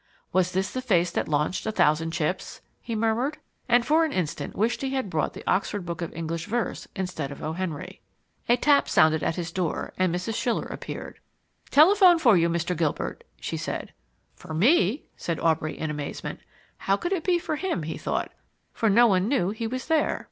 "Was 0.33 0.51
this 0.51 0.71
the 0.71 0.81
face 0.81 1.11
that 1.11 1.27
launched 1.27 1.67
a 1.67 1.71
thousand 1.71 2.09
chips?" 2.09 2.61
he 2.81 2.95
murmured, 2.95 3.37
and 3.69 3.85
for 3.85 4.03
an 4.03 4.11
instant 4.11 4.55
wished 4.55 4.81
he 4.81 4.89
had 4.95 5.11
brought 5.11 5.33
The 5.33 5.43
Oxford 5.45 5.85
Book 5.85 6.01
of 6.01 6.11
English 6.15 6.47
Verse 6.47 6.87
instead 6.95 7.31
of 7.31 7.43
O. 7.43 7.53
Henry. 7.53 8.01
A 8.49 8.57
tap 8.57 8.89
sounded 8.89 9.21
at 9.21 9.35
his 9.35 9.51
door, 9.51 9.93
and 9.99 10.11
Mrs. 10.11 10.33
Schiller 10.33 10.65
appeared. 10.65 11.19
"Telephone 11.69 12.17
for 12.17 12.35
you, 12.35 12.49
Mr. 12.49 12.75
Gilbert," 12.75 13.23
she 13.39 13.57
said. 13.57 13.93
"For 14.35 14.55
ME?" 14.55 15.03
said 15.17 15.39
Aubrey 15.39 15.77
in 15.77 15.91
amazement. 15.91 16.39
How 16.77 16.97
could 16.97 17.13
it 17.13 17.23
be 17.23 17.37
for 17.37 17.57
him, 17.57 17.83
he 17.83 17.95
thought, 17.99 18.31
for 18.73 18.89
no 18.89 19.05
one 19.05 19.27
knew 19.27 19.51
he 19.51 19.67
was 19.67 19.85
there. 19.85 20.19